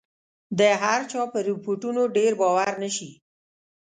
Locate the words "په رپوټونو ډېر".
1.33-2.31